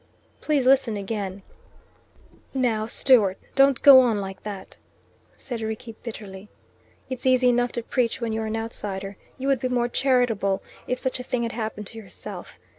[0.41, 1.43] Please listen again"
[2.71, 4.77] "Now, Stewart, don't go on like that,"
[5.35, 6.49] said Rickie bitterly.
[7.07, 9.15] "It's easy enough to preach when you are an outsider.
[9.37, 12.57] You would be more charitable if such a thing had happened to yourself.